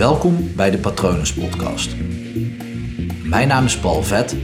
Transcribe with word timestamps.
Welkom 0.00 0.54
bij 0.56 0.70
de 0.70 0.78
Patronus 0.78 1.34
Podcast. 1.34 1.96
Mijn 3.24 3.48
naam 3.48 3.64
is 3.64 3.78
Paul 3.78 4.02
Vet 4.02 4.36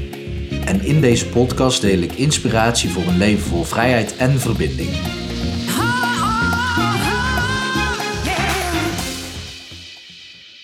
en 0.64 0.80
in 0.80 1.00
deze 1.00 1.28
podcast 1.28 1.80
deel 1.80 1.98
ik 1.98 2.12
inspiratie 2.12 2.90
voor 2.90 3.02
een 3.02 3.16
leven 3.16 3.42
vol 3.42 3.62
vrijheid 3.62 4.16
en 4.16 4.30
verbinding. 4.30 4.88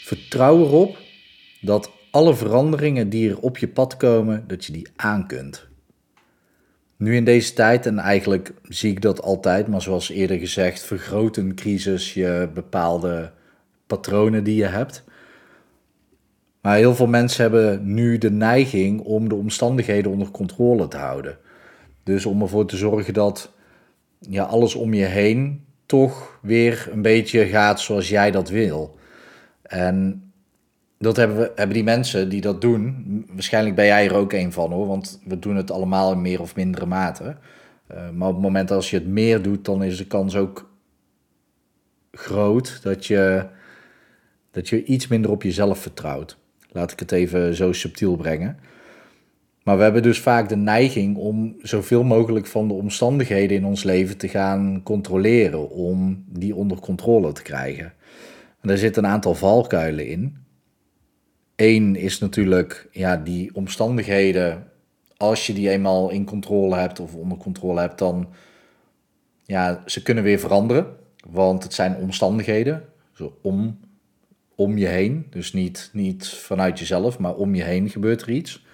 Vertrouw 0.04 0.58
erop 0.60 0.98
dat 1.60 1.90
alle 2.10 2.34
veranderingen 2.34 3.08
die 3.08 3.30
er 3.30 3.38
op 3.38 3.58
je 3.58 3.68
pad 3.68 3.96
komen, 3.96 4.44
dat 4.46 4.64
je 4.64 4.72
die 4.72 4.88
aan 4.96 5.26
kunt. 5.26 5.68
Nu 6.96 7.16
in 7.16 7.24
deze 7.24 7.52
tijd, 7.52 7.86
en 7.86 7.98
eigenlijk 7.98 8.52
zie 8.62 8.90
ik 8.90 9.02
dat 9.02 9.22
altijd, 9.22 9.68
maar 9.68 9.82
zoals 9.82 10.10
eerder 10.10 10.38
gezegd, 10.38 10.82
vergroot 10.82 11.36
een 11.36 11.54
crisis 11.54 12.14
je 12.14 12.50
bepaalde 12.54 13.32
patronen 13.96 14.44
die 14.44 14.56
je 14.56 14.66
hebt. 14.66 15.04
Maar 16.60 16.76
heel 16.76 16.94
veel 16.94 17.06
mensen 17.06 17.42
hebben 17.42 17.94
nu 17.94 18.18
de 18.18 18.30
neiging 18.30 19.00
om 19.00 19.28
de 19.28 19.34
omstandigheden 19.34 20.12
onder 20.12 20.30
controle 20.30 20.88
te 20.88 20.96
houden. 20.96 21.38
Dus 22.02 22.26
om 22.26 22.42
ervoor 22.42 22.66
te 22.66 22.76
zorgen 22.76 23.14
dat 23.14 23.52
ja, 24.18 24.44
alles 24.44 24.74
om 24.74 24.94
je 24.94 25.04
heen 25.04 25.64
toch 25.86 26.38
weer 26.42 26.88
een 26.92 27.02
beetje 27.02 27.46
gaat 27.46 27.80
zoals 27.80 28.08
jij 28.08 28.30
dat 28.30 28.48
wil. 28.48 28.98
En 29.62 30.22
dat 30.98 31.16
hebben, 31.16 31.36
we, 31.36 31.52
hebben 31.54 31.74
die 31.76 31.84
mensen 31.84 32.28
die 32.28 32.40
dat 32.40 32.60
doen. 32.60 33.04
Waarschijnlijk 33.32 33.76
ben 33.76 33.86
jij 33.86 34.06
er 34.06 34.14
ook 34.14 34.32
een 34.32 34.52
van 34.52 34.72
hoor, 34.72 34.86
want 34.86 35.20
we 35.24 35.38
doen 35.38 35.56
het 35.56 35.70
allemaal 35.70 36.12
in 36.12 36.22
meer 36.22 36.40
of 36.40 36.56
mindere 36.56 36.86
mate. 36.86 37.36
Uh, 37.92 38.10
maar 38.10 38.28
op 38.28 38.34
het 38.34 38.42
moment 38.42 38.70
als 38.70 38.90
je 38.90 38.96
het 38.96 39.06
meer 39.06 39.42
doet, 39.42 39.64
dan 39.64 39.82
is 39.82 39.96
de 39.96 40.06
kans 40.06 40.36
ook 40.36 40.70
groot 42.12 42.82
dat 42.82 43.06
je, 43.06 43.46
dat 44.52 44.68
je 44.68 44.84
iets 44.84 45.08
minder 45.08 45.30
op 45.30 45.42
jezelf 45.42 45.78
vertrouwt. 45.78 46.36
Laat 46.70 46.92
ik 46.92 46.98
het 46.98 47.12
even 47.12 47.54
zo 47.54 47.72
subtiel 47.72 48.16
brengen. 48.16 48.58
Maar 49.62 49.76
we 49.76 49.82
hebben 49.82 50.02
dus 50.02 50.20
vaak 50.20 50.48
de 50.48 50.56
neiging 50.56 51.16
om 51.16 51.56
zoveel 51.62 52.02
mogelijk 52.02 52.46
van 52.46 52.68
de 52.68 52.74
omstandigheden 52.74 53.56
in 53.56 53.64
ons 53.64 53.82
leven 53.82 54.16
te 54.16 54.28
gaan 54.28 54.80
controleren, 54.82 55.70
om 55.70 56.24
die 56.28 56.54
onder 56.54 56.80
controle 56.80 57.32
te 57.32 57.42
krijgen. 57.42 57.92
En 58.60 58.68
daar 58.68 58.76
zitten 58.76 59.04
een 59.04 59.10
aantal 59.10 59.34
valkuilen 59.34 60.06
in. 60.06 60.36
Eén 61.56 61.96
is 61.96 62.18
natuurlijk 62.18 62.88
ja, 62.90 63.16
die 63.16 63.54
omstandigheden. 63.54 64.66
Als 65.16 65.46
je 65.46 65.52
die 65.52 65.70
eenmaal 65.70 66.10
in 66.10 66.24
controle 66.24 66.76
hebt 66.76 67.00
of 67.00 67.14
onder 67.14 67.38
controle 67.38 67.80
hebt, 67.80 67.98
dan 67.98 68.28
ja, 69.44 69.82
ze 69.86 70.02
kunnen 70.02 70.24
weer 70.24 70.38
veranderen. 70.38 70.86
Want 71.30 71.62
het 71.62 71.74
zijn 71.74 71.96
omstandigheden 71.96 72.84
zo 73.12 73.38
om, 73.42 73.78
om 74.56 74.78
je 74.78 74.86
heen. 74.86 75.26
Dus 75.30 75.52
niet, 75.52 75.90
niet 75.92 76.28
vanuit 76.28 76.78
jezelf, 76.78 77.18
maar 77.18 77.34
om 77.34 77.54
je 77.54 77.62
heen 77.62 77.88
gebeurt 77.88 78.22
er 78.22 78.30
iets. 78.30 78.64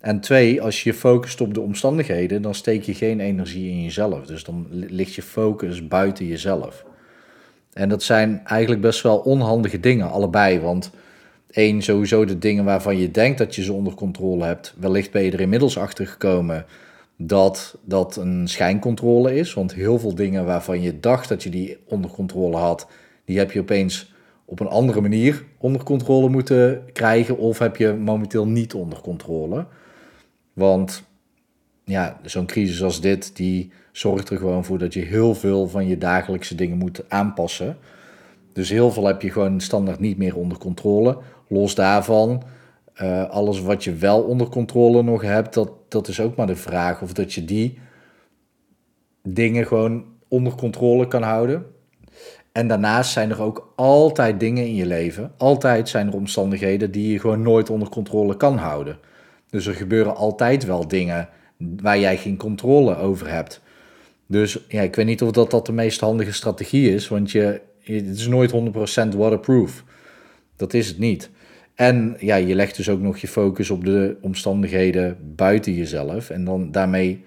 En 0.00 0.20
twee, 0.20 0.62
als 0.62 0.82
je 0.82 0.90
je 0.90 0.96
focust 0.96 1.40
op 1.40 1.54
de 1.54 1.60
omstandigheden, 1.60 2.42
dan 2.42 2.54
steek 2.54 2.82
je 2.82 2.94
geen 2.94 3.20
energie 3.20 3.70
in 3.70 3.82
jezelf. 3.82 4.26
Dus 4.26 4.44
dan 4.44 4.66
ligt 4.70 5.14
je 5.14 5.22
focus 5.22 5.88
buiten 5.88 6.26
jezelf. 6.26 6.84
En 7.72 7.88
dat 7.88 8.02
zijn 8.02 8.40
eigenlijk 8.44 8.80
best 8.80 9.02
wel 9.02 9.18
onhandige 9.18 9.80
dingen, 9.80 10.10
allebei. 10.10 10.60
Want 10.60 10.90
één, 11.50 11.82
sowieso 11.82 12.24
de 12.24 12.38
dingen 12.38 12.64
waarvan 12.64 12.98
je 12.98 13.10
denkt 13.10 13.38
dat 13.38 13.54
je 13.54 13.62
ze 13.62 13.72
onder 13.72 13.94
controle 13.94 14.44
hebt. 14.44 14.74
Wellicht 14.78 15.10
ben 15.10 15.22
je 15.22 15.30
er 15.30 15.40
inmiddels 15.40 15.78
achter 15.78 16.06
gekomen 16.06 16.66
dat 17.16 17.78
dat 17.84 18.16
een 18.16 18.48
schijncontrole 18.48 19.34
is. 19.34 19.54
Want 19.54 19.74
heel 19.74 19.98
veel 19.98 20.14
dingen 20.14 20.44
waarvan 20.44 20.82
je 20.82 21.00
dacht 21.00 21.28
dat 21.28 21.42
je 21.42 21.50
die 21.50 21.76
onder 21.84 22.10
controle 22.10 22.56
had, 22.56 22.88
die 23.24 23.38
heb 23.38 23.52
je 23.52 23.60
opeens 23.60 24.12
op 24.50 24.60
een 24.60 24.68
andere 24.68 25.00
manier 25.00 25.44
onder 25.58 25.82
controle 25.82 26.28
moeten 26.28 26.82
krijgen. 26.92 27.38
Of 27.38 27.58
heb 27.58 27.76
je 27.76 27.92
momenteel 27.92 28.46
niet 28.46 28.74
onder 28.74 29.00
controle. 29.00 29.66
Want 30.52 31.02
ja, 31.84 32.20
zo'n 32.22 32.46
crisis 32.46 32.82
als 32.82 33.00
dit, 33.00 33.36
die 33.36 33.72
zorgt 33.92 34.30
er 34.30 34.38
gewoon 34.38 34.64
voor 34.64 34.78
dat 34.78 34.94
je 34.94 35.00
heel 35.00 35.34
veel 35.34 35.68
van 35.68 35.86
je 35.86 35.98
dagelijkse 35.98 36.54
dingen 36.54 36.78
moet 36.78 37.04
aanpassen. 37.08 37.76
Dus 38.52 38.70
heel 38.70 38.90
veel 38.90 39.06
heb 39.06 39.22
je 39.22 39.30
gewoon 39.30 39.60
standaard 39.60 40.00
niet 40.00 40.18
meer 40.18 40.36
onder 40.36 40.58
controle. 40.58 41.18
Los 41.48 41.74
daarvan, 41.74 42.42
uh, 43.02 43.30
alles 43.30 43.60
wat 43.60 43.84
je 43.84 43.94
wel 43.94 44.22
onder 44.22 44.48
controle 44.48 45.02
nog 45.02 45.22
hebt, 45.22 45.54
dat, 45.54 45.70
dat 45.88 46.08
is 46.08 46.20
ook 46.20 46.36
maar 46.36 46.46
de 46.46 46.56
vraag 46.56 47.02
of 47.02 47.12
dat 47.12 47.32
je 47.32 47.44
die 47.44 47.78
dingen 49.22 49.66
gewoon 49.66 50.04
onder 50.28 50.54
controle 50.54 51.08
kan 51.08 51.22
houden. 51.22 51.66
En 52.52 52.68
daarnaast 52.68 53.12
zijn 53.12 53.30
er 53.30 53.42
ook 53.42 53.72
altijd 53.76 54.40
dingen 54.40 54.66
in 54.66 54.74
je 54.74 54.86
leven, 54.86 55.32
altijd 55.36 55.88
zijn 55.88 56.06
er 56.06 56.14
omstandigheden 56.14 56.90
die 56.90 57.12
je 57.12 57.20
gewoon 57.20 57.42
nooit 57.42 57.70
onder 57.70 57.88
controle 57.88 58.36
kan 58.36 58.56
houden. 58.56 58.98
Dus 59.50 59.66
er 59.66 59.74
gebeuren 59.74 60.16
altijd 60.16 60.64
wel 60.64 60.88
dingen 60.88 61.28
waar 61.58 61.98
jij 61.98 62.16
geen 62.16 62.36
controle 62.36 62.96
over 62.96 63.30
hebt. 63.30 63.60
Dus 64.26 64.58
ja, 64.68 64.82
ik 64.82 64.94
weet 64.94 65.06
niet 65.06 65.22
of 65.22 65.30
dat, 65.30 65.50
dat 65.50 65.66
de 65.66 65.72
meest 65.72 66.00
handige 66.00 66.32
strategie 66.32 66.94
is, 66.94 67.08
want 67.08 67.30
je, 67.30 67.60
het 67.82 68.16
is 68.16 68.28
nooit 68.28 68.52
100% 69.12 69.16
waterproof. 69.16 69.84
Dat 70.56 70.74
is 70.74 70.88
het 70.88 70.98
niet. 70.98 71.30
En 71.74 72.16
ja, 72.20 72.36
je 72.36 72.54
legt 72.54 72.76
dus 72.76 72.88
ook 72.88 73.00
nog 73.00 73.18
je 73.18 73.28
focus 73.28 73.70
op 73.70 73.84
de 73.84 74.16
omstandigheden 74.20 75.16
buiten 75.36 75.74
jezelf. 75.74 76.30
En 76.30 76.44
dan 76.44 76.70
daarmee 76.70 77.24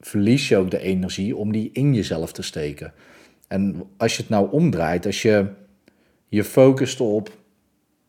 verlies 0.00 0.48
je 0.48 0.56
ook 0.56 0.70
de 0.70 0.78
energie 0.78 1.36
om 1.36 1.52
die 1.52 1.70
in 1.72 1.94
jezelf 1.94 2.32
te 2.32 2.42
steken. 2.42 2.92
En 3.48 3.84
als 3.96 4.16
je 4.16 4.22
het 4.22 4.30
nou 4.30 4.50
omdraait, 4.50 5.06
als 5.06 5.22
je 5.22 5.46
je 6.28 6.44
focust 6.44 7.00
op, 7.00 7.30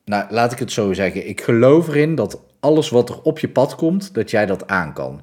nou 0.05 0.25
laat 0.29 0.51
ik 0.51 0.59
het 0.59 0.71
zo 0.71 0.93
zeggen, 0.93 1.27
ik 1.27 1.41
geloof 1.41 1.87
erin 1.87 2.15
dat 2.15 2.43
alles 2.59 2.89
wat 2.89 3.09
er 3.09 3.21
op 3.21 3.39
je 3.39 3.49
pad 3.49 3.75
komt, 3.75 4.13
dat 4.13 4.31
jij 4.31 4.45
dat 4.45 4.67
aan 4.67 4.93
kan. 4.93 5.21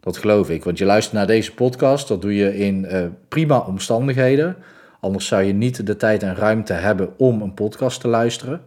Dat 0.00 0.16
geloof 0.16 0.50
ik, 0.50 0.64
want 0.64 0.78
je 0.78 0.84
luistert 0.84 1.16
naar 1.16 1.26
deze 1.26 1.54
podcast, 1.54 2.08
dat 2.08 2.22
doe 2.22 2.34
je 2.34 2.58
in 2.58 2.84
uh, 2.84 3.04
prima 3.28 3.58
omstandigheden. 3.58 4.56
Anders 5.00 5.26
zou 5.26 5.42
je 5.42 5.52
niet 5.52 5.86
de 5.86 5.96
tijd 5.96 6.22
en 6.22 6.34
ruimte 6.34 6.72
hebben 6.72 7.18
om 7.18 7.42
een 7.42 7.54
podcast 7.54 8.00
te 8.00 8.08
luisteren. 8.08 8.62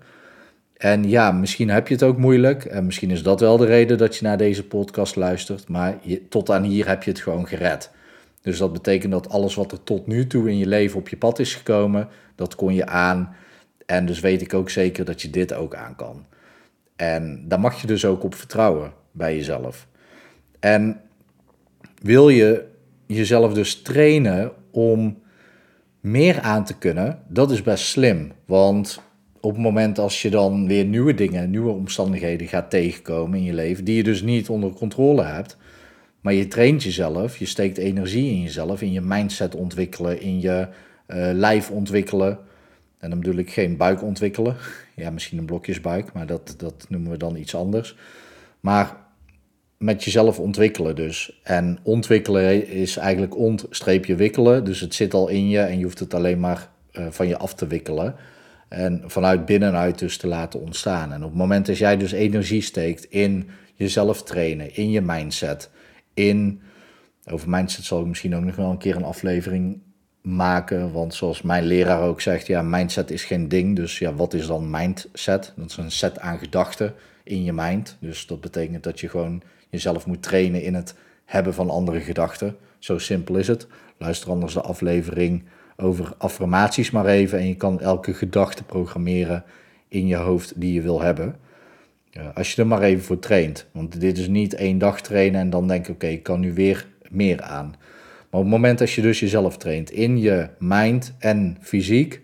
En 0.77 1.09
ja, 1.09 1.31
misschien 1.31 1.69
heb 1.69 1.87
je 1.87 1.93
het 1.93 2.03
ook 2.03 2.17
moeilijk. 2.17 2.65
En 2.65 2.85
misschien 2.85 3.11
is 3.11 3.23
dat 3.23 3.39
wel 3.39 3.57
de 3.57 3.65
reden 3.65 3.97
dat 3.97 4.15
je 4.15 4.25
naar 4.25 4.37
deze 4.37 4.67
podcast 4.67 5.15
luistert. 5.15 5.67
Maar 5.67 5.97
tot 6.29 6.49
aan 6.49 6.63
hier 6.63 6.87
heb 6.87 7.03
je 7.03 7.11
het 7.11 7.19
gewoon 7.19 7.47
gered. 7.47 7.91
Dus 8.43 8.57
dat 8.57 8.73
betekent 8.73 9.11
dat 9.11 9.29
alles 9.29 9.55
wat 9.55 9.71
er 9.71 9.83
tot 9.83 10.07
nu 10.07 10.27
toe 10.27 10.49
in 10.49 10.57
je 10.57 10.67
leven 10.67 10.99
op 10.99 11.09
je 11.09 11.17
pad 11.17 11.39
is 11.39 11.55
gekomen, 11.55 12.07
dat 12.35 12.55
kon 12.55 12.73
je 12.73 12.85
aan. 12.85 13.35
En 13.85 14.05
dus 14.05 14.19
weet 14.19 14.41
ik 14.41 14.53
ook 14.53 14.69
zeker 14.69 15.05
dat 15.05 15.21
je 15.21 15.29
dit 15.29 15.53
ook 15.53 15.75
aan 15.75 15.95
kan. 15.95 16.25
En 16.95 17.45
daar 17.47 17.59
mag 17.59 17.81
je 17.81 17.87
dus 17.87 18.05
ook 18.05 18.23
op 18.23 18.35
vertrouwen 18.35 18.93
bij 19.11 19.35
jezelf. 19.35 19.87
En 20.59 21.01
wil 22.01 22.29
je 22.29 22.65
jezelf 23.05 23.53
dus 23.53 23.81
trainen 23.81 24.51
om 24.71 25.21
meer 25.99 26.41
aan 26.41 26.65
te 26.65 26.77
kunnen, 26.77 27.19
dat 27.27 27.51
is 27.51 27.61
best 27.61 27.85
slim. 27.85 28.31
Want 28.45 29.01
op 29.39 29.51
het 29.51 29.61
moment 29.61 29.99
als 29.99 30.21
je 30.21 30.29
dan 30.29 30.67
weer 30.67 30.85
nieuwe 30.85 31.13
dingen, 31.13 31.49
nieuwe 31.49 31.71
omstandigheden 31.71 32.47
gaat 32.47 32.69
tegenkomen 32.69 33.37
in 33.37 33.43
je 33.43 33.53
leven, 33.53 33.83
die 33.83 33.95
je 33.95 34.03
dus 34.03 34.21
niet 34.21 34.49
onder 34.49 34.73
controle 34.73 35.23
hebt, 35.23 35.57
maar 36.23 36.33
je 36.33 36.47
traint 36.47 36.83
jezelf, 36.83 37.37
je 37.37 37.45
steekt 37.45 37.77
energie 37.77 38.29
in 38.29 38.41
jezelf, 38.41 38.81
in 38.81 38.91
je 38.91 39.01
mindset 39.01 39.55
ontwikkelen, 39.55 40.21
in 40.21 40.41
je 40.41 40.67
uh, 41.07 41.29
lijf 41.33 41.71
ontwikkelen. 41.71 42.39
En 42.97 43.09
dan 43.09 43.19
bedoel 43.19 43.37
ik 43.37 43.51
geen 43.51 43.77
buik 43.77 44.03
ontwikkelen. 44.03 44.55
Ja, 44.95 45.09
misschien 45.09 45.37
een 45.37 45.45
blokjesbuik, 45.45 46.13
maar 46.13 46.25
dat, 46.25 46.53
dat 46.57 46.85
noemen 46.89 47.11
we 47.11 47.17
dan 47.17 47.35
iets 47.35 47.55
anders. 47.55 47.95
Maar 48.59 48.97
met 49.77 50.03
jezelf 50.03 50.39
ontwikkelen 50.39 50.95
dus. 50.95 51.39
En 51.43 51.77
ontwikkelen 51.83 52.67
is 52.67 52.97
eigenlijk 52.97 53.37
ontstreepje 53.37 54.15
wikkelen. 54.15 54.63
Dus 54.63 54.79
het 54.79 54.93
zit 54.93 55.13
al 55.13 55.27
in 55.27 55.49
je 55.49 55.59
en 55.59 55.77
je 55.77 55.83
hoeft 55.83 55.99
het 55.99 56.13
alleen 56.13 56.39
maar 56.39 56.69
uh, 56.91 57.05
van 57.09 57.27
je 57.27 57.37
af 57.37 57.53
te 57.53 57.67
wikkelen. 57.67 58.15
En 58.67 59.03
vanuit 59.05 59.45
binnenuit 59.45 59.99
dus 59.99 60.17
te 60.17 60.27
laten 60.27 60.59
ontstaan. 60.59 61.11
En 61.13 61.23
op 61.23 61.29
het 61.29 61.37
moment 61.37 61.65
dat 61.65 61.77
jij 61.77 61.97
dus 61.97 62.11
energie 62.11 62.61
steekt 62.61 63.03
in 63.03 63.49
jezelf 63.75 64.23
trainen, 64.23 64.75
in 64.75 64.91
je 64.91 65.01
mindset, 65.01 65.69
in... 66.13 66.61
Over 67.31 67.49
mindset 67.49 67.83
zal 67.83 67.99
ik 68.01 68.05
misschien 68.05 68.35
ook 68.35 68.43
nog 68.43 68.55
wel 68.55 68.69
een 68.69 68.77
keer 68.77 68.95
een 68.95 69.03
aflevering 69.03 69.81
maken. 70.21 70.91
Want 70.91 71.13
zoals 71.13 71.41
mijn 71.41 71.63
leraar 71.63 72.01
ook 72.01 72.21
zegt, 72.21 72.47
ja, 72.47 72.61
mindset 72.61 73.11
is 73.11 73.23
geen 73.23 73.47
ding. 73.47 73.75
Dus 73.75 73.99
ja, 73.99 74.13
wat 74.13 74.33
is 74.33 74.47
dan 74.47 74.69
mindset? 74.69 75.53
Dat 75.55 75.69
is 75.69 75.77
een 75.77 75.91
set 75.91 76.19
aan 76.19 76.37
gedachten 76.37 76.93
in 77.23 77.43
je 77.43 77.53
mind. 77.53 77.97
Dus 77.99 78.27
dat 78.27 78.41
betekent 78.41 78.83
dat 78.83 78.99
je 78.99 79.09
gewoon 79.09 79.41
jezelf 79.69 80.05
moet 80.05 80.23
trainen 80.23 80.63
in 80.63 80.73
het 80.73 80.95
hebben 81.25 81.53
van 81.53 81.69
andere 81.69 81.99
gedachten. 81.99 82.55
Zo 82.79 82.97
simpel 82.97 83.35
is 83.35 83.47
het. 83.47 83.67
Luister 83.97 84.29
anders 84.29 84.53
de 84.53 84.61
aflevering 84.61 85.43
over 85.77 86.13
affirmaties 86.17 86.91
maar 86.91 87.05
even. 87.05 87.39
En 87.39 87.47
je 87.47 87.55
kan 87.55 87.79
elke 87.79 88.13
gedachte 88.13 88.63
programmeren 88.63 89.43
in 89.87 90.07
je 90.07 90.15
hoofd 90.15 90.53
die 90.55 90.73
je 90.73 90.81
wil 90.81 91.01
hebben. 91.01 91.35
Als 92.33 92.53
je 92.53 92.61
er 92.61 92.67
maar 92.67 92.81
even 92.81 93.03
voor 93.03 93.19
traint. 93.19 93.67
Want 93.71 93.99
dit 93.99 94.17
is 94.17 94.27
niet 94.27 94.53
één 94.53 94.77
dag 94.77 95.01
trainen 95.01 95.41
en 95.41 95.49
dan 95.49 95.67
denk 95.67 95.87
ik, 95.87 95.93
oké, 95.93 96.07
ik 96.07 96.23
kan 96.23 96.39
nu 96.39 96.53
weer 96.53 96.87
meer 97.09 97.41
aan. 97.41 97.75
Maar 98.29 98.41
op 98.41 98.47
het 98.47 98.55
moment 98.55 98.79
dat 98.79 98.91
je 98.91 99.01
dus 99.01 99.19
jezelf 99.19 99.57
traint 99.57 99.91
in 99.91 100.19
je 100.19 100.49
mind 100.59 101.15
en 101.19 101.57
fysiek, 101.61 102.21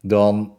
dan 0.00 0.52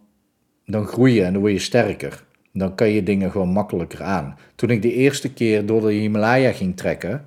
dan 0.65 0.85
groei 0.85 1.13
je 1.13 1.23
en 1.23 1.31
dan 1.33 1.41
word 1.41 1.53
je 1.53 1.59
sterker. 1.59 2.23
Dan 2.53 2.75
kan 2.75 2.89
je 2.89 3.03
dingen 3.03 3.31
gewoon 3.31 3.49
makkelijker 3.49 4.03
aan. 4.03 4.37
Toen 4.55 4.69
ik 4.69 4.81
de 4.81 4.93
eerste 4.93 5.33
keer 5.33 5.65
door 5.65 5.81
de 5.81 5.91
Himalaya 5.91 6.51
ging 6.51 6.77
trekken, 6.77 7.25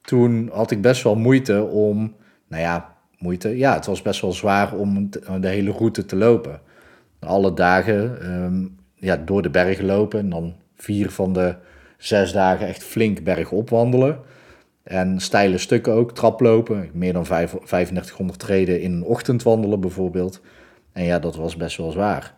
toen 0.00 0.50
had 0.52 0.70
ik 0.70 0.80
best 0.80 1.02
wel 1.02 1.14
moeite 1.16 1.62
om, 1.62 2.14
nou 2.48 2.62
ja, 2.62 2.96
moeite. 3.18 3.56
Ja, 3.56 3.74
het 3.74 3.86
was 3.86 4.02
best 4.02 4.20
wel 4.20 4.32
zwaar 4.32 4.74
om 4.74 5.10
de 5.40 5.48
hele 5.48 5.70
route 5.70 6.04
te 6.04 6.16
lopen. 6.16 6.60
Alle 7.18 7.54
dagen 7.54 8.22
ehm, 8.22 8.66
ja, 8.94 9.16
door 9.16 9.42
de 9.42 9.50
bergen 9.50 9.84
lopen 9.84 10.18
en 10.18 10.30
dan 10.30 10.54
vier 10.82 11.10
van 11.10 11.32
de 11.32 11.54
zes 11.98 12.32
dagen 12.32 12.66
echt 12.66 12.82
flink 12.82 13.22
bergop 13.22 13.70
wandelen. 13.70 14.18
En 14.82 15.20
steile 15.20 15.58
stukken 15.58 15.92
ook, 15.92 16.14
traplopen. 16.14 16.90
Meer 16.92 17.12
dan 17.12 17.24
3500 17.24 18.38
treden 18.38 18.80
in 18.80 18.92
een 18.92 19.04
ochtend 19.04 19.42
wandelen 19.42 19.80
bijvoorbeeld. 19.80 20.40
En 20.92 21.04
ja, 21.04 21.18
dat 21.18 21.36
was 21.36 21.56
best 21.56 21.76
wel 21.76 21.90
zwaar. 21.90 22.34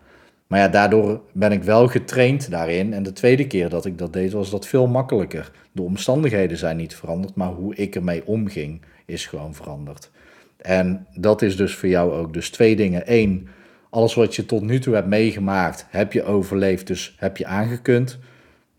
Maar 0.47 0.61
ja, 0.61 0.69
daardoor 0.69 1.21
ben 1.33 1.53
ik 1.53 1.63
wel 1.63 1.89
getraind 1.89 2.51
daarin. 2.51 2.93
En 2.93 3.03
de 3.03 3.13
tweede 3.13 3.47
keer 3.47 3.69
dat 3.69 3.85
ik 3.85 3.99
dat 3.99 4.13
deed, 4.13 4.33
was 4.33 4.51
dat 4.51 4.67
veel 4.67 4.87
makkelijker. 4.87 5.51
De 5.73 5.83
omstandigheden 5.83 6.57
zijn 6.57 6.77
niet 6.77 6.97
veranderd, 6.97 7.35
maar 7.35 7.49
hoe 7.49 7.75
ik 7.75 7.95
ermee 7.95 8.27
omging 8.27 8.83
is 9.07 9.27
gewoon 9.27 9.55
veranderd. 9.55 10.11
En 10.57 11.07
dat 11.15 11.43
is 11.43 11.57
dus 11.57 11.75
voor 11.75 11.89
jou 11.89 12.13
ook. 12.13 12.33
Dus 12.33 12.51
twee 12.51 12.77
dingen. 12.77 13.03
Eén, 13.05 13.49
alles 13.91 14.15
wat 14.15 14.37
je 14.37 14.47
tot 14.47 14.63
nu 14.63 14.79
toe 14.79 14.95
hebt 14.95 15.07
meegemaakt, 15.07 15.87
heb 15.89 16.13
je 16.13 16.25
overleefd, 16.25 16.87
dus 16.87 17.15
heb 17.19 17.37
je 17.37 17.47
aangekund. 17.47 18.19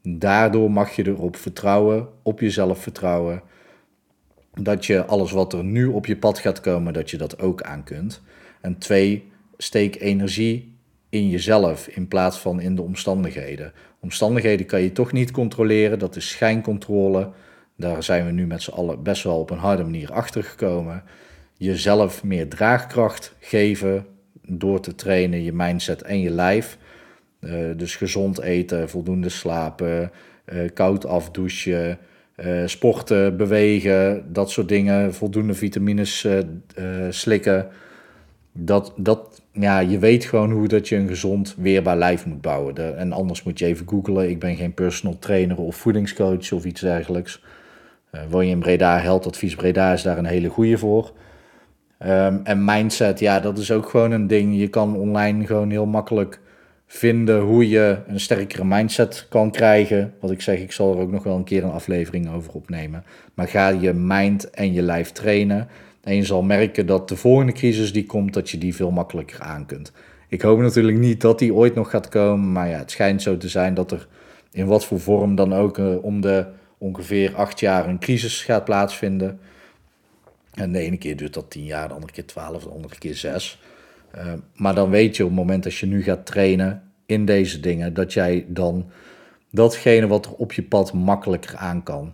Daardoor 0.07 0.71
mag 0.71 0.95
je 0.95 1.07
erop 1.07 1.35
vertrouwen, 1.35 2.07
op 2.21 2.39
jezelf 2.39 2.81
vertrouwen, 2.81 3.41
dat 4.53 4.85
je 4.85 5.05
alles 5.05 5.31
wat 5.31 5.53
er 5.53 5.63
nu 5.63 5.85
op 5.85 6.05
je 6.05 6.17
pad 6.17 6.39
gaat 6.39 6.59
komen, 6.59 6.93
dat 6.93 7.09
je 7.09 7.17
dat 7.17 7.39
ook 7.39 7.61
aan 7.61 7.83
kunt. 7.83 8.21
En 8.61 8.77
twee, 8.77 9.31
steek 9.57 10.01
energie 10.01 10.75
in 11.09 11.29
jezelf 11.29 11.87
in 11.87 12.07
plaats 12.07 12.37
van 12.37 12.59
in 12.59 12.75
de 12.75 12.81
omstandigheden. 12.81 13.73
Omstandigheden 13.99 14.65
kan 14.65 14.81
je 14.81 14.91
toch 14.91 15.11
niet 15.11 15.31
controleren, 15.31 15.99
dat 15.99 16.15
is 16.15 16.29
schijncontrole. 16.29 17.31
Daar 17.77 18.03
zijn 18.03 18.25
we 18.25 18.31
nu 18.31 18.45
met 18.45 18.61
z'n 18.61 18.71
allen 18.71 19.03
best 19.03 19.23
wel 19.23 19.39
op 19.39 19.49
een 19.49 19.57
harde 19.57 19.83
manier 19.83 20.11
achter 20.11 20.43
gekomen. 20.43 21.03
Jezelf 21.57 22.23
meer 22.23 22.49
draagkracht 22.49 23.35
geven 23.39 24.05
door 24.47 24.79
te 24.79 24.95
trainen, 24.95 25.43
je 25.43 25.53
mindset 25.53 26.01
en 26.01 26.19
je 26.19 26.29
lijf. 26.29 26.77
Uh, 27.45 27.77
dus 27.77 27.95
gezond 27.95 28.41
eten, 28.41 28.89
voldoende 28.89 29.29
slapen, 29.29 30.11
uh, 30.53 30.69
koud 30.73 31.05
afdouchen, 31.05 31.97
uh, 32.35 32.61
sporten, 32.65 33.37
bewegen, 33.37 34.25
dat 34.33 34.51
soort 34.51 34.67
dingen, 34.67 35.13
voldoende 35.13 35.53
vitamines 35.53 36.27
slikken. 37.09 37.67
Dat, 38.51 38.93
dat, 38.97 39.41
ja, 39.51 39.79
je 39.79 39.99
weet 39.99 40.25
gewoon 40.25 40.51
hoe 40.51 40.67
dat 40.67 40.87
je 40.87 40.95
een 40.95 41.07
gezond, 41.07 41.55
weerbaar 41.57 41.97
lijf 41.97 42.25
moet 42.25 42.41
bouwen. 42.41 42.97
En 42.97 43.11
anders 43.11 43.43
moet 43.43 43.59
je 43.59 43.65
even 43.65 43.87
googlen. 43.89 44.29
Ik 44.29 44.39
ben 44.39 44.55
geen 44.55 44.73
personal 44.73 45.19
trainer 45.19 45.57
of 45.57 45.75
voedingscoach 45.75 46.51
of 46.51 46.65
iets 46.65 46.81
dergelijks. 46.81 47.43
Uh, 48.11 48.21
woon 48.29 48.45
je 48.45 48.51
in 48.51 48.59
Breda, 48.59 48.99
Heldadvies 48.99 49.55
Breda 49.55 49.93
is 49.93 50.01
daar 50.01 50.17
een 50.17 50.25
hele 50.25 50.49
goede 50.49 50.77
voor. 50.77 51.11
Um, 52.05 52.41
en 52.43 52.65
mindset, 52.65 53.19
ja, 53.19 53.39
dat 53.39 53.57
is 53.57 53.71
ook 53.71 53.89
gewoon 53.89 54.11
een 54.11 54.27
ding. 54.27 54.57
Je 54.57 54.67
kan 54.67 54.95
online 54.95 55.45
gewoon 55.45 55.69
heel 55.69 55.85
makkelijk 55.85 56.39
vinden 56.95 57.41
hoe 57.41 57.69
je 57.69 57.97
een 58.07 58.19
sterkere 58.19 58.65
mindset 58.65 59.25
kan 59.29 59.51
krijgen. 59.51 60.13
Wat 60.19 60.31
ik 60.31 60.41
zeg, 60.41 60.59
ik 60.59 60.71
zal 60.71 60.93
er 60.93 60.99
ook 60.99 61.11
nog 61.11 61.23
wel 61.23 61.35
een 61.35 61.43
keer 61.43 61.63
een 61.63 61.71
aflevering 61.71 62.33
over 62.33 62.53
opnemen. 62.53 63.03
Maar 63.33 63.47
ga 63.47 63.67
je 63.67 63.93
mind 63.93 64.49
en 64.49 64.73
je 64.73 64.81
lijf 64.81 65.11
trainen. 65.11 65.67
En 66.03 66.15
je 66.15 66.23
zal 66.23 66.41
merken 66.41 66.85
dat 66.85 67.09
de 67.09 67.15
volgende 67.15 67.51
crisis 67.51 67.93
die 67.93 68.05
komt, 68.05 68.33
dat 68.33 68.49
je 68.49 68.57
die 68.57 68.75
veel 68.75 68.91
makkelijker 68.91 69.39
aan 69.39 69.65
kunt. 69.65 69.91
Ik 70.27 70.41
hoop 70.41 70.59
natuurlijk 70.59 70.97
niet 70.97 71.21
dat 71.21 71.39
die 71.39 71.53
ooit 71.53 71.75
nog 71.75 71.89
gaat 71.89 72.09
komen. 72.09 72.51
Maar 72.51 72.69
ja, 72.69 72.77
het 72.77 72.91
schijnt 72.91 73.21
zo 73.21 73.37
te 73.37 73.49
zijn 73.49 73.73
dat 73.73 73.91
er 73.91 74.07
in 74.51 74.65
wat 74.65 74.85
voor 74.85 74.99
vorm 74.99 75.35
dan 75.35 75.53
ook 75.53 75.77
uh, 75.77 76.03
om 76.03 76.21
de 76.21 76.45
ongeveer 76.77 77.35
acht 77.35 77.59
jaar 77.59 77.87
een 77.87 77.99
crisis 77.99 78.43
gaat 78.43 78.65
plaatsvinden. 78.65 79.39
En 80.53 80.71
de 80.71 80.79
ene 80.79 80.97
keer 80.97 81.17
duurt 81.17 81.33
dat 81.33 81.51
tien 81.51 81.65
jaar, 81.65 81.87
de 81.87 81.93
andere 81.93 82.13
keer 82.13 82.25
twaalf, 82.25 82.63
de 82.63 82.69
andere 82.69 82.97
keer 82.97 83.15
zes. 83.15 83.59
Uh, 84.17 84.33
maar 84.55 84.75
dan 84.75 84.89
weet 84.89 85.15
je 85.15 85.23
op 85.23 85.29
het 85.29 85.37
moment 85.37 85.63
dat 85.63 85.75
je 85.75 85.85
nu 85.85 86.03
gaat 86.03 86.25
trainen 86.25 86.83
in 87.05 87.25
deze 87.25 87.59
dingen, 87.59 87.93
dat 87.93 88.13
jij 88.13 88.45
dan 88.47 88.85
datgene 89.51 90.07
wat 90.07 90.25
er 90.25 90.33
op 90.33 90.53
je 90.53 90.63
pad 90.63 90.93
makkelijker 90.93 91.55
aan 91.55 91.83
kan. 91.83 92.13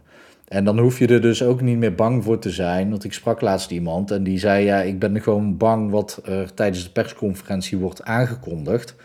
En 0.49 0.63
dan 0.63 0.79
hoef 0.79 0.99
je 0.99 1.07
er 1.07 1.21
dus 1.21 1.43
ook 1.43 1.61
niet 1.61 1.77
meer 1.77 1.95
bang 1.95 2.23
voor 2.23 2.39
te 2.39 2.49
zijn. 2.49 2.89
Want 2.89 3.03
ik 3.03 3.13
sprak 3.13 3.41
laatst 3.41 3.71
iemand 3.71 4.11
en 4.11 4.23
die 4.23 4.39
zei: 4.39 4.65
Ja, 4.65 4.81
ik 4.81 4.99
ben 4.99 5.21
gewoon 5.21 5.57
bang 5.57 5.91
wat 5.91 6.21
er 6.23 6.53
tijdens 6.53 6.83
de 6.83 6.89
persconferentie 6.89 7.77
wordt 7.77 8.03
aangekondigd. 8.03 8.95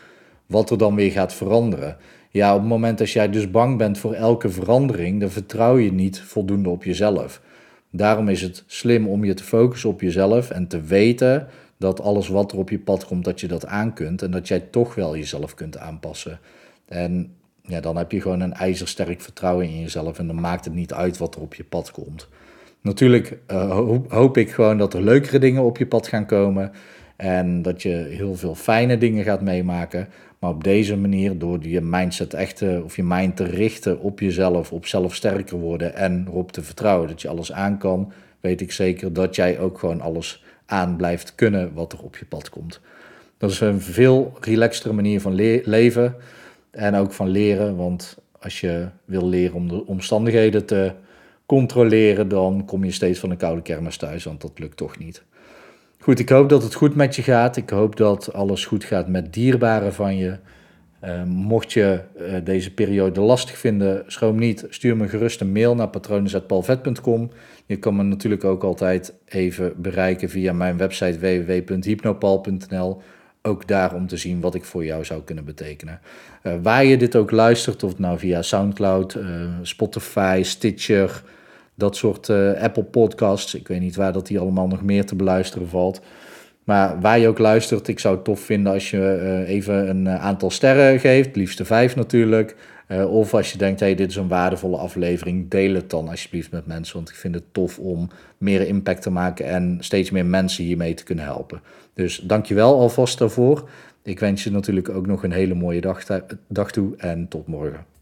Wat 0.47 0.71
er 0.71 0.79
dan 0.79 0.95
weer 0.95 1.11
gaat 1.11 1.35
veranderen. 1.35 1.97
Ja, 2.31 2.55
op 2.55 2.61
het 2.61 2.69
moment 2.69 2.99
dat 2.99 3.11
jij 3.11 3.31
dus 3.31 3.51
bang 3.51 3.79
bent 3.79 3.99
voor 3.99 4.13
elke 4.13 4.49
verandering, 4.49 5.21
dan 5.21 5.31
vertrouw 5.31 5.77
je 5.77 5.93
niet 5.93 6.21
voldoende 6.21 6.69
op 6.69 6.85
jezelf. 6.85 7.41
Daarom 7.91 8.29
is 8.29 8.43
het 8.43 8.65
slim 8.67 9.09
om 9.09 9.25
je 9.25 9.35
te 9.35 9.45
focussen 9.45 9.91
op 9.91 10.01
jezelf 10.01 10.51
en 10.51 10.67
te 10.67 10.81
weten 10.81 11.47
dat 11.85 12.01
alles 12.01 12.29
wat 12.29 12.53
er 12.53 12.59
op 12.59 12.71
je 12.71 12.79
pad 12.79 13.07
komt, 13.07 13.25
dat 13.25 13.41
je 13.41 13.49
dat 13.49 13.67
aan 13.67 13.93
kunt 13.93 14.23
en 14.23 14.31
dat 14.31 14.49
jij 14.49 14.61
toch 14.61 14.95
wel 14.95 15.17
jezelf 15.17 15.55
kunt 15.55 15.79
aanpassen. 15.79 16.39
En 16.89 17.33
ja, 17.63 17.81
dan 17.81 17.97
heb 17.97 18.13
je 18.13 18.21
gewoon 18.21 18.41
een 18.41 18.53
ijzersterk 18.53 19.21
vertrouwen 19.21 19.67
in 19.67 19.81
jezelf 19.81 20.19
en 20.19 20.27
dan 20.27 20.41
maakt 20.41 20.65
het 20.65 20.75
niet 20.75 20.93
uit 20.93 21.19
wat 21.19 21.35
er 21.35 21.41
op 21.41 21.55
je 21.55 21.65
pad 21.65 21.91
komt. 21.91 22.29
Natuurlijk 22.81 23.39
uh, 23.51 23.79
hoop 24.09 24.37
ik 24.37 24.51
gewoon 24.51 24.79
dat 24.79 24.95
er 24.95 25.03
leukere 25.03 25.39
dingen 25.39 25.63
op 25.63 25.79
je 25.79 25.87
pad 25.87 26.07
gaan 26.07 26.27
komen 26.27 26.73
en 27.17 27.63
dat 27.63 27.83
je 27.83 28.07
heel 28.11 28.35
veel 28.35 28.55
fijne 28.55 28.99
dingen 28.99 29.25
gaat 29.25 29.41
meemaken. 29.41 30.09
Maar 30.39 30.51
op 30.51 30.65
deze 30.65 30.97
manier, 30.97 31.39
door 31.39 31.59
je 31.67 31.81
mindset 31.81 32.35
echt 32.35 32.57
te, 32.57 32.83
of 32.85 32.97
je 32.97 33.03
mind 33.03 33.37
te 33.37 33.45
richten 33.45 34.01
op 34.01 34.21
jezelf, 34.21 34.73
op 34.73 34.87
zelf 34.87 35.15
sterker 35.15 35.59
worden 35.59 35.95
en 35.95 36.25
erop 36.29 36.53
te 36.53 36.63
vertrouwen 36.63 37.09
dat 37.09 37.23
je 37.23 37.29
alles 37.29 37.53
aan 37.53 37.79
kan, 37.79 38.13
weet 38.45 38.61
ik 38.61 38.73
zeker 38.73 39.13
dat 39.13 39.35
jij 39.35 39.59
ook 39.59 39.79
gewoon 39.79 40.01
alles 40.01 40.45
aan 40.67 40.97
blijft 40.97 41.35
kunnen 41.35 41.75
wat 41.75 41.93
er 41.93 42.03
op 42.03 42.17
je 42.17 42.25
pad 42.25 42.51
komt. 42.51 42.81
Dat 43.39 43.51
is 43.51 43.61
een 43.61 43.81
veel 43.81 44.37
relaxtere 44.41 44.95
manier 44.95 45.21
van 45.21 45.35
le 45.35 45.63
leven 45.65 46.15
en 46.71 46.95
ook 46.95 47.13
van 47.13 47.29
leren, 47.29 47.77
want 47.77 48.19
als 48.41 48.61
je 48.61 48.89
wil 49.05 49.29
leren 49.29 49.55
om 49.55 49.69
de 49.69 49.87
omstandigheden 49.87 50.65
te 50.67 50.93
controleren, 51.47 52.29
dan 52.29 52.65
kom 52.65 52.85
je 52.85 52.91
steeds 52.91 53.19
van 53.19 53.31
een 53.31 53.37
koude 53.37 53.63
kermis 53.63 53.97
thuis, 53.97 54.25
want 54.25 54.41
dat 54.41 54.59
lukt 54.59 54.77
toch 54.77 54.99
niet. 54.99 55.23
Goed, 55.99 56.19
ik 56.19 56.29
hoop 56.29 56.49
dat 56.49 56.63
het 56.63 56.75
goed 56.75 56.95
met 56.95 57.17
je 57.17 57.23
gaat. 57.23 57.57
Ik 57.57 57.71
hoop 57.71 57.97
dat 57.97 58.33
alles 58.33 58.67
goed 58.67 58.85
gaat 58.85 59.09
met 59.09 59.33
dierbaren 59.33 59.95
van 59.95 60.17
je. 60.17 60.39
Uh, 61.05 61.23
mocht 61.25 61.73
je 61.73 62.01
uh, 62.21 62.35
deze 62.45 62.75
periode 62.75 63.21
lastig 63.21 63.59
vinden, 63.59 64.05
schroom 64.07 64.39
niet. 64.39 64.67
Stuur 64.69 64.97
me 64.97 65.09
gerust 65.09 65.41
een 65.41 65.53
mail 65.53 65.75
naar 65.75 65.89
patronen.palvet.com. 65.89 67.31
Je 67.67 67.77
kan 67.77 67.97
me 67.97 68.03
natuurlijk 68.03 68.45
ook 68.45 68.63
altijd 68.63 69.15
even 69.25 69.73
bereiken 69.77 70.29
via 70.29 70.53
mijn 70.53 70.77
website 70.77 71.19
www.hypnopal.nl. 71.19 73.03
Ook 73.43 73.69
daar 73.69 73.95
om 73.95 74.07
te 74.07 74.17
zien 74.17 74.41
wat 74.41 74.55
ik 74.55 74.65
voor 74.65 74.85
jou 74.85 75.05
zou 75.05 75.23
kunnen 75.23 75.45
betekenen. 75.45 76.01
Uh, 76.43 76.53
waar 76.63 76.85
je 76.85 76.97
dit 76.97 77.17
ook 77.17 77.31
luistert, 77.31 77.83
of 77.83 77.99
nou 77.99 78.19
via 78.19 78.43
Soundcloud, 78.43 79.19
Spotify, 79.63 80.41
Stitcher, 80.45 81.23
dat 81.75 81.97
soort 81.97 82.31
Apple 82.61 82.85
Podcasts. 82.85 83.55
Ik 83.55 83.69
weet 83.69 83.81
niet 83.81 83.97
waar 83.97 84.13
dat 84.13 84.27
die 84.27 84.39
allemaal 84.39 84.67
nog 84.67 84.83
meer 84.83 85.07
te 85.07 85.17
beluisteren 85.17 85.69
valt. 85.69 86.01
Maar 86.65 87.01
waar 87.01 87.19
je 87.19 87.29
ook 87.29 87.39
luistert, 87.39 87.89
ik 87.89 87.99
zou 87.99 88.15
het 88.15 88.25
tof 88.25 88.41
vinden 88.41 88.73
als 88.73 88.91
je 88.91 89.21
uh, 89.23 89.49
even 89.49 89.89
een 89.89 90.07
eh, 90.07 90.25
aantal 90.25 90.51
sterren 90.51 91.01
geeft. 91.01 91.37
Liefst 91.37 91.61
vijf 91.63 91.97
natuurlijk. 91.97 92.57
Uh, 92.89 93.15
of 93.15 93.35
als 93.35 93.53
je 93.53 93.59
denkt, 93.59 93.81
hey, 93.81 93.95
dit 93.95 94.11
is 94.11 94.17
een 94.17 94.29
waardevolle 94.29 94.77
aflevering, 94.77 95.51
deel 95.51 95.75
het 95.75 95.91
dan 95.91 96.09
alsjeblieft 96.09 96.51
met 96.51 96.67
mensen. 96.67 96.97
Want 96.97 97.09
ik 97.09 97.15
vind 97.15 97.35
het 97.35 97.45
tof 97.53 97.79
om 97.79 98.09
meer 98.39 98.67
impact 98.67 99.03
te 99.03 99.11
maken 99.11 99.47
en 99.47 99.77
steeds 99.81 100.11
meer 100.11 100.27
mensen 100.27 100.65
hiermee 100.65 100.95
te 100.95 101.05
kunnen 101.05 101.25
helpen. 101.25 101.61
Dus 101.95 102.19
dankjewel 102.19 102.79
alvast 102.79 103.19
daarvoor. 103.19 103.69
Ik 104.03 104.21
wens 104.21 104.45
je 104.45 104.51
natuurlijk 104.51 104.89
ook 104.89 105.07
nog 105.07 105.23
een 105.23 105.33
hele 105.33 105.55
mooie 105.55 105.81
dag, 105.81 106.05
dag 106.49 106.71
toe 106.71 106.97
en 106.97 107.29
tot 107.29 107.47
morgen. 107.47 107.94